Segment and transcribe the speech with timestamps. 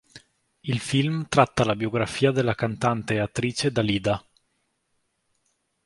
[0.61, 4.25] Il film tratta la biografia della cantante e attrice Dalida.